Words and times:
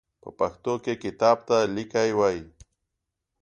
په 0.21 0.29
پښتو 0.39 0.73
کې 0.83 0.93
کتاب 1.03 1.37
ته 1.47 1.57
ليکی 1.75 2.09
وايي. 2.19 2.41